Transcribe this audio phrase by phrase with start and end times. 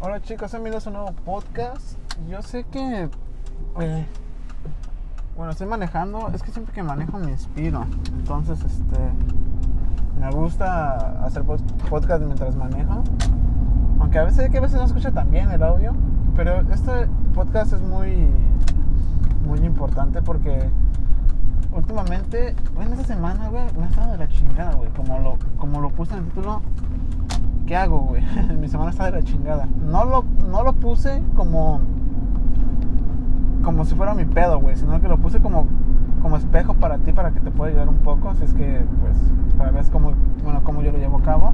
[0.00, 1.98] Hola chicos, bienvenidos a un nuevo podcast.
[2.28, 3.08] Yo sé que...
[3.80, 4.06] eh,
[5.36, 6.28] bueno, estoy manejando.
[6.34, 7.84] Es que siempre que manejo me inspiro.
[8.18, 8.98] Entonces, este...
[10.20, 13.02] Me gusta hacer pod- podcast mientras manejo.
[14.00, 15.94] Aunque a veces, que a veces no escucha tan bien el audio.
[16.36, 18.30] Pero este podcast es muy...
[19.46, 20.70] Muy importante porque...
[21.72, 24.88] Últimamente, en esta semana, güey, me ha estado de la chingada, güey.
[24.90, 26.62] Como lo, como lo puse en el título,
[27.66, 28.22] ¿qué hago, güey?
[28.60, 29.66] Mi semana está de la chingada.
[29.84, 31.80] No lo, no lo puse como.
[33.62, 34.76] como si fuera mi pedo, güey.
[34.76, 35.66] Sino que lo puse como,
[36.22, 38.30] como espejo para ti, para que te pueda ayudar un poco.
[38.30, 39.16] Así es que, pues,
[39.58, 40.12] para ver cómo,
[40.44, 41.52] bueno, cómo yo lo llevo a cabo.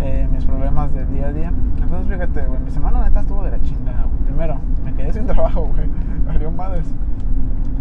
[0.00, 1.52] eh, mis problemas del día a día.
[1.80, 4.24] Entonces, fíjate, güey, mi semana neta estuvo de la chingada, güey.
[4.26, 5.88] Primero, me quedé sin trabajo, güey.
[6.26, 6.86] Valió madres.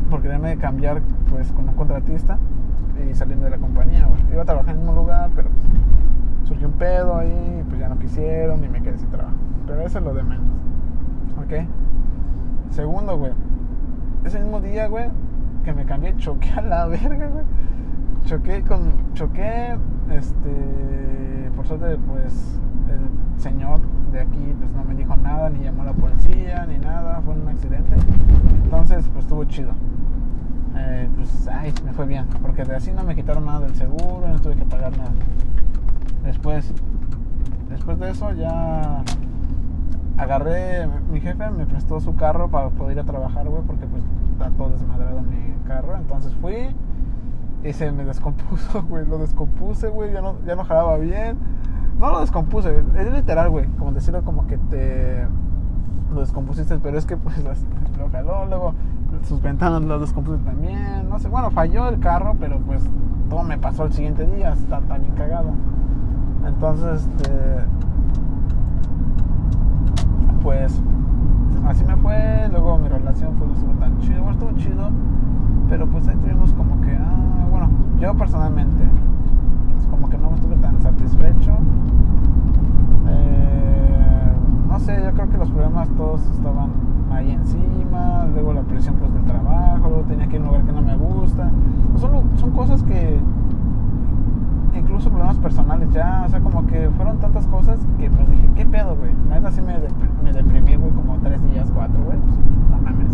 [0.10, 2.38] Por quererme cambiar, pues, como contratista
[3.10, 4.20] y saliendo de la compañía, güey.
[4.34, 5.66] Iba a trabajar en mismo lugar, pero pues,
[6.52, 9.38] surgió un pedo ahí, pues ya no quisieron y me quedé sin trabajo.
[9.66, 10.46] Pero eso es lo de menos.
[11.38, 11.66] ¿Ok?
[12.72, 13.32] Segundo, güey.
[14.26, 15.06] Ese mismo día, güey,
[15.64, 17.46] que me cambié, choqué a la verga, güey.
[18.26, 19.14] Choqué con.
[19.14, 19.78] Choqué,
[20.12, 21.52] este.
[21.56, 23.80] Por suerte, pues, el señor
[24.12, 27.22] de aquí, pues no me dijo nada, ni llamó a la policía, ni nada.
[27.22, 27.96] Fue un accidente.
[28.66, 29.72] Entonces, pues estuvo chido.
[30.76, 32.26] Eh, pues, ay, me fue bien.
[32.42, 35.12] Porque de así no me quitaron nada del seguro, no tuve que pagar nada.
[37.70, 39.04] Después, de eso ya
[40.18, 44.04] agarré, mi jefe me prestó su carro para poder ir a trabajar, güey, porque pues
[44.32, 45.96] está todo desmadrado mi carro.
[45.96, 46.76] Entonces fui
[47.64, 51.38] y se me descompuso, güey, lo descompuse, güey, ya no, ya no jalaba bien.
[52.00, 55.26] No lo descompuse, es literal, güey, como decirlo como que te
[56.14, 57.64] lo descompusiste, pero es que pues las-
[57.98, 58.74] lo jaló, luego
[59.28, 62.84] sus ventanas lo descompuse también, no sé, bueno, falló el carro, pero pues
[63.30, 65.52] todo me pasó el siguiente día, está tan bien cagado.
[66.46, 67.32] Entonces, este,
[70.44, 70.82] pues
[71.68, 74.90] así me fue, luego mi relación pues no estuvo tan chido, bueno, estuvo chido,
[75.70, 77.70] pero pues ahí tuvimos como que, ah, bueno,
[78.00, 78.84] yo personalmente,
[79.74, 81.52] pues, como que no estuve tan satisfecho.
[83.08, 84.34] Eh,
[84.68, 86.70] no sé, yo creo que los problemas todos estaban
[87.12, 90.66] ahí encima, luego la presión pues del trabajo, luego tenía que ir a un lugar
[90.66, 91.50] que no me gusta.
[91.92, 93.20] Pues, son, son cosas que,
[95.02, 98.66] incluso problemas personales ya, o sea, como que fueron tantas cosas que pues dije, ¿qué
[98.66, 99.12] pedo, güey?
[99.30, 99.74] Neta sí me,
[100.24, 102.36] me deprimí, güey, como tres días, cuatro, güey, pues
[102.70, 103.10] no mames.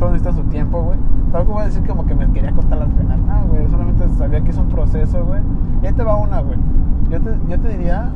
[0.00, 0.98] Todo necesita su tiempo, güey.
[1.30, 4.40] Tampoco voy a decir como que me quería cortar las venas, no, güey, solamente sabía
[4.40, 5.40] que es un proceso, güey.
[5.82, 6.58] Y ahí te va una, güey.
[7.10, 8.10] Yo te, yo te diría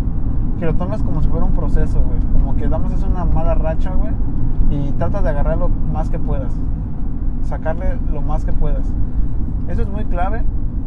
[0.58, 2.18] que lo tomes como si fuera un proceso, güey.
[2.32, 4.12] Como que damos es una mala racha, güey.
[4.70, 6.52] Y trata de agarrar lo más que puedas.
[7.44, 8.92] Sacarle lo más que puedas.
[9.68, 10.42] Eso es muy clave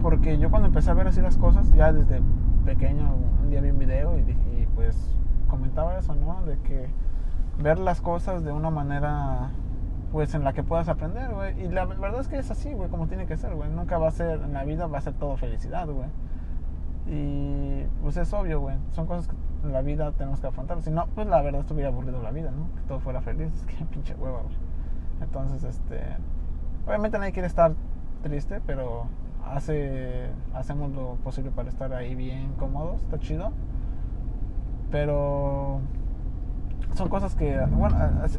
[0.06, 2.22] porque yo cuando empecé a ver así las cosas, ya desde
[2.64, 4.96] pequeño, un día vi un video y, pues
[5.50, 6.44] comentaba eso, ¿no?
[6.46, 6.90] De que
[7.58, 9.50] ver las cosas de una manera
[10.12, 11.60] pues en la que puedas aprender, güey.
[11.60, 13.68] Y la verdad es que es así, güey, como tiene que ser, güey.
[13.72, 16.10] Nunca va a ser, en la vida va a ser todo felicidad, güey.
[17.08, 18.78] Y pues es obvio, güey.
[18.92, 19.36] Son cosas que
[19.66, 20.84] en la vida tenemos que afrontar.
[20.84, 22.68] Si no, pues la verdad estuviera aburrido la vida, ¿no?
[22.76, 23.52] Que todo fuera feliz.
[23.56, 24.56] Es que pinche hueva, güey.
[25.20, 26.00] Entonces, este.
[26.86, 27.74] Obviamente nadie quiere estar
[28.22, 29.08] triste, pero
[29.54, 33.02] hace, hacemos lo posible para estar ahí bien cómodos.
[33.04, 33.52] Está chido.
[34.92, 35.80] Pero
[36.94, 37.96] son cosas que, bueno,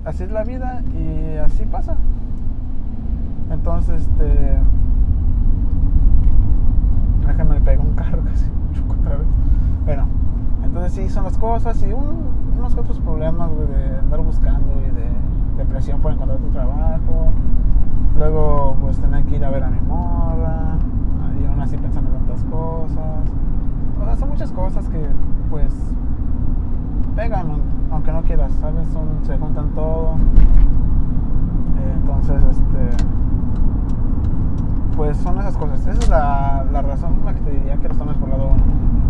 [0.07, 1.97] así, es la vida y así pasa.
[3.51, 4.59] Entonces, este.
[7.27, 8.45] Déjame le pego un carro casi
[8.89, 9.27] otra vez.
[9.85, 10.07] Bueno,
[10.65, 15.09] entonces sí son las cosas y un- unos otros problemas, de andar buscando y de
[15.63, 17.29] depresión por encontrar tu trabajo.
[18.17, 20.79] Luego, pues tener que ir a ver a mi morra
[21.41, 24.19] y aún así pensando en tantas cosas.
[24.19, 25.07] Son muchas cosas que,
[25.51, 25.73] pues,
[27.15, 27.49] pegan,
[27.91, 28.87] aunque no quieras, ¿sabes?
[28.89, 30.15] Son, se juntan todo.
[31.97, 33.05] Entonces, este
[34.97, 35.81] pues son esas cosas.
[35.81, 38.63] Esa es la, la razón la que te diría que los tomes por lado uno.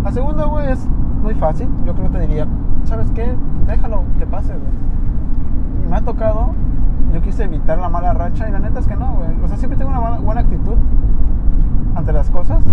[0.02, 0.86] La segunda, güey, es
[1.22, 1.68] muy fácil.
[1.84, 2.46] Yo creo que te diría,
[2.84, 3.34] ¿sabes qué?
[3.66, 5.88] Déjalo que pase, güey.
[5.88, 6.50] Me ha tocado,
[7.14, 9.30] yo quise evitar la mala racha y la neta es que no, güey.
[9.44, 10.74] O sea, siempre tengo una buena actitud
[11.96, 12.64] ante las cosas.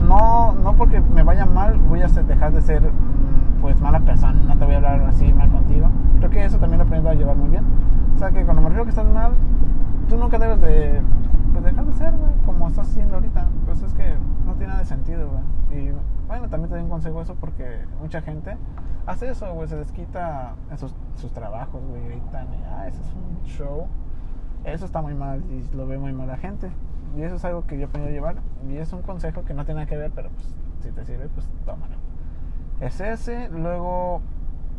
[0.00, 4.40] No, no porque me vaya mal voy a dejar de ser, mm, pues, mala persona.
[4.46, 5.88] No te voy a hablar así mal contigo.
[6.18, 7.64] Creo que eso también lo he aprendido a llevar muy bien.
[8.14, 9.32] O sea, que cuando me refiero que estás mal,
[10.08, 11.02] tú nunca debes de
[11.52, 12.14] pues dejar de ser,
[12.44, 13.46] como estás haciendo ahorita.
[13.66, 14.14] Pues es que
[14.46, 15.28] no tiene nada de sentido.
[15.70, 15.90] Y
[16.26, 18.56] bueno, también te doy un consejo eso porque mucha gente
[19.06, 23.14] hace eso, güey, se desquita en sus, sus trabajos, güey, gritan y, ah, eso es
[23.14, 23.86] un show.
[24.64, 26.70] Eso está muy mal y lo ve muy mal la gente.
[27.16, 28.36] Y eso es algo que yo he aprendido a llevar.
[28.68, 31.28] Y es un consejo que no tiene nada que ver, pero pues si te sirve,
[31.28, 31.96] pues tómalo.
[32.80, 33.48] Es ese.
[33.48, 34.20] Luego,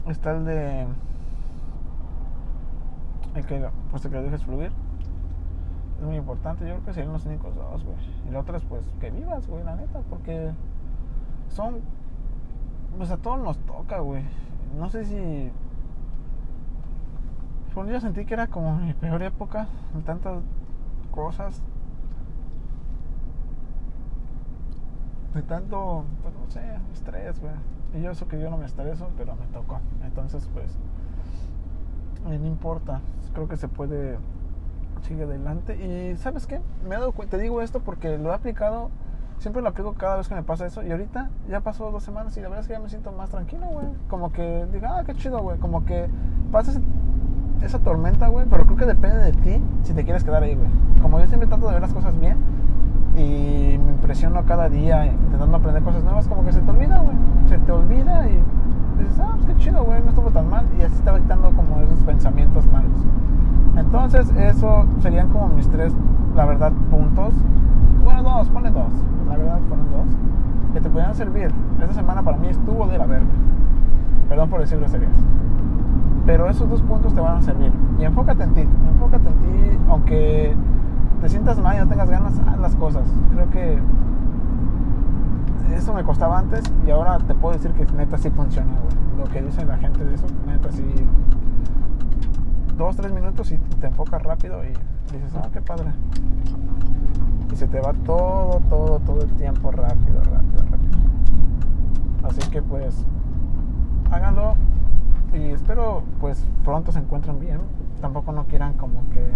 [0.08, 0.88] está el de.
[3.36, 4.72] El que, pues, el que lo dejes fluir.
[6.00, 6.68] Es muy importante.
[6.68, 7.98] Yo creo que serían los únicos dos, güey.
[8.28, 10.02] Y la otra es, pues, que vivas, güey, la neta.
[10.10, 10.52] Porque
[11.50, 11.82] son.
[12.98, 14.24] Pues a todos nos toca, güey.
[14.78, 15.52] No sé si.
[17.74, 19.68] Pues yo sentí que era como mi peor época.
[20.06, 20.40] Tantas
[21.12, 21.64] cosas.
[25.34, 26.62] De tanto, pues no sé,
[26.94, 27.54] estrés, güey.
[27.94, 29.80] Y yo eso que yo no me estreso, pero me tocó.
[30.04, 30.78] Entonces, pues,
[32.24, 33.02] no importa.
[33.34, 34.18] Creo que se puede
[35.02, 35.76] seguir adelante.
[35.76, 36.60] Y ¿sabes qué?
[36.88, 38.90] Me he dado te digo esto porque lo he aplicado,
[39.40, 40.84] siempre lo aplico cada vez que me pasa eso.
[40.84, 43.30] Y ahorita ya pasó dos semanas y la verdad es que ya me siento más
[43.30, 43.88] tranquilo, güey.
[44.10, 45.58] Como que diga, ah, qué chido, güey.
[45.60, 46.08] Como que
[46.52, 46.80] pasa
[47.62, 48.46] esa tormenta, güey.
[48.50, 50.70] Pero creo que depende de ti si te quieres quedar ahí, güey.
[51.02, 52.38] Como yo siempre trato de ver las cosas bien
[53.18, 57.16] y me impresiono cada día intentando aprender cosas nuevas, como que se te olvida, güey.
[57.48, 58.44] Se te olvida y
[59.02, 60.66] dices, ah, pues qué chido, güey, no estuvo tan mal.
[60.78, 62.92] Y así está quitando como esos pensamientos malos.
[63.76, 65.96] Entonces, eso serían como mis tres,
[66.36, 67.34] la verdad, puntos.
[68.04, 68.94] Bueno, dos, pone dos.
[69.28, 70.08] La verdad, ponen dos.
[70.74, 71.52] Que te pudieran servir.
[71.82, 73.26] Esta semana para mí estuvo de la verga.
[74.30, 75.12] Perdón por decir groserías.
[76.26, 77.72] Pero esos dos puntos te van a servir.
[78.00, 78.62] Y enfócate en ti.
[78.62, 80.56] Enfócate en ti, aunque
[81.28, 83.06] te sientas mal y no tengas ganas, haz las cosas.
[83.34, 83.78] Creo que
[85.76, 88.72] eso me costaba antes y ahora te puedo decir que neta sí funciona,
[89.18, 90.86] Lo que dice la gente de eso, neta sí.
[92.78, 95.92] Dos, tres minutos y te enfocas rápido y dices, ah, qué padre.
[97.52, 100.98] Y se te va todo, todo, todo el tiempo rápido, rápido, rápido.
[102.24, 103.06] Así que pues,
[104.12, 104.56] háganlo
[105.34, 107.60] y espero pues pronto se encuentren bien.
[108.00, 109.30] Tampoco no quieran como que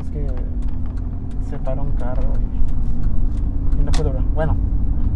[0.00, 0.26] es que
[1.48, 2.32] se para un carro
[3.78, 4.22] y, no puedo ver.
[4.34, 4.56] Bueno,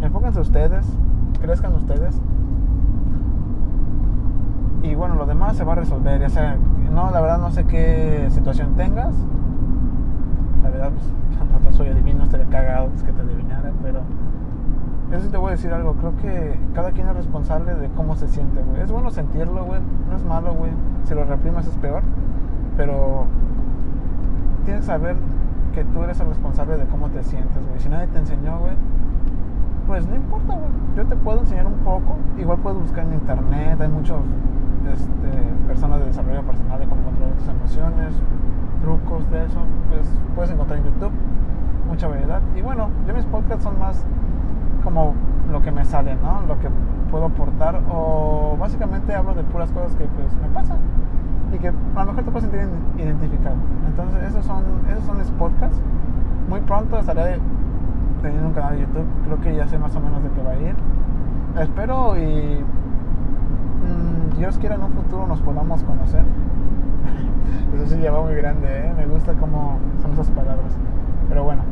[0.01, 0.85] enfóquense ustedes,
[1.41, 2.21] crezcan ustedes.
[4.83, 6.57] Y bueno, lo demás se va a resolver, ya sea,
[6.91, 9.15] no, la verdad no sé qué situación tengas.
[10.63, 14.01] La verdad, pues, no soy adivino, estaría cagado es que te adivinara, pero
[15.11, 18.15] eso sí te voy a decir algo, creo que cada quien es responsable de cómo
[18.15, 18.81] se siente, güey.
[18.81, 20.71] Es bueno sentirlo, güey, no es malo, güey.
[21.05, 22.03] Si lo reprimas es peor,
[22.77, 23.25] pero
[24.63, 25.15] tienes que saber
[25.73, 27.79] que tú eres el responsable de cómo te sientes, güey.
[27.79, 28.73] Si nadie te enseñó, güey,
[29.87, 30.69] pues no importa, güey.
[30.95, 32.17] Yo te puedo enseñar un poco.
[32.37, 33.79] Igual puedes buscar en internet.
[33.79, 34.19] Hay muchos
[34.91, 35.29] este,
[35.67, 38.13] personas de desarrollo personal de cómo controlar tus emociones,
[38.81, 39.59] trucos de eso.
[39.89, 41.11] Pues puedes encontrar en YouTube
[41.87, 42.41] mucha variedad.
[42.55, 44.05] Y bueno, yo mis podcasts son más
[44.83, 45.13] como
[45.51, 46.41] lo que me sale, ¿no?
[46.47, 46.69] Lo que
[47.09, 47.81] puedo aportar.
[47.91, 50.77] O básicamente hablo de puras cosas que pues me pasan
[51.53, 52.67] y que a lo mejor te puedes sentir
[52.97, 53.55] identificado.
[53.87, 55.81] Entonces, esos son, esos son los podcasts.
[56.49, 57.39] Muy pronto estaré
[58.21, 59.05] teniendo un canal de YouTube.
[59.25, 60.75] Creo que ya sé más o menos de qué va a ir.
[61.59, 62.63] Espero y
[63.81, 66.23] mmm, Dios quiera en un futuro nos podamos conocer.
[67.75, 68.93] Eso sí ya va muy grande, ¿eh?
[68.95, 70.77] me gusta cómo son esas palabras.
[71.27, 71.63] Pero bueno,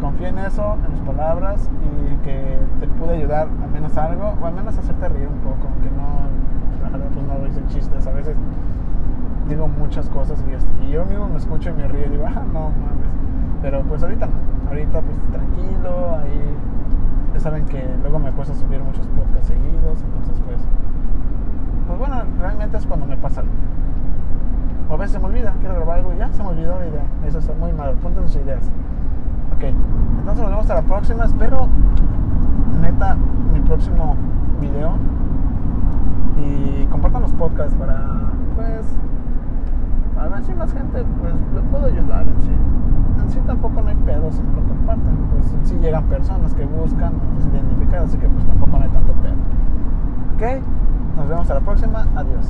[0.00, 4.46] confía en eso, en las palabras y que te pude ayudar al menos algo o
[4.46, 6.20] al menos hacerte reír un poco, aunque no
[7.12, 8.06] pues no dicen chistes.
[8.06, 8.34] A veces
[9.48, 10.42] digo muchas cosas
[10.80, 13.10] y, yo mismo me escucho y me río y digo, ah, no mames.
[13.62, 14.49] Pero pues ahorita no.
[14.70, 16.56] Ahorita pues tranquilo, ahí
[17.34, 20.60] ya saben que luego me cuesta subir muchos podcasts seguidos, entonces pues
[21.86, 23.52] pues bueno, realmente es cuando me pasa algo.
[24.88, 26.86] O a veces se me olvida, quiero grabar algo y ya se me olvidó la
[26.86, 27.04] idea.
[27.26, 28.70] Eso es muy malo, ponten sus ideas.
[29.56, 31.24] Ok, entonces nos vemos hasta la próxima.
[31.24, 31.66] Espero,
[32.80, 33.16] neta,
[33.52, 34.14] mi próximo
[34.60, 34.92] video
[36.38, 38.06] y compartan los podcasts para,
[38.54, 38.86] pues,
[40.16, 42.52] a ver si más gente, pues, le puedo ayudar en sí.
[43.20, 46.54] En sí tampoco no hay pedo si no lo comparten, pues en sí llegan personas
[46.54, 49.34] que buscan pues, identificar, así que pues tampoco no hay tanto pedo.
[50.36, 50.62] Ok,
[51.16, 52.46] nos vemos a la próxima, adiós.